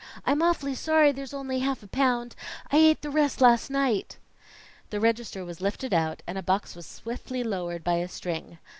"I'm 0.25 0.41
awfully 0.41 0.73
sorry 0.73 1.11
there's 1.11 1.31
only 1.31 1.59
half 1.59 1.83
a 1.83 1.87
pound; 1.87 2.35
I 2.71 2.77
ate 2.77 3.03
the 3.03 3.11
rest 3.11 3.39
last 3.39 3.69
night." 3.69 4.17
The 4.89 4.99
register 4.99 5.45
was 5.45 5.61
lifted 5.61 5.93
out, 5.93 6.23
and 6.25 6.39
a 6.39 6.41
box 6.41 6.75
was 6.75 6.87
swiftly 6.87 7.43
lowered 7.43 7.83
by 7.83 7.97
a 7.97 8.07
string. 8.07 8.57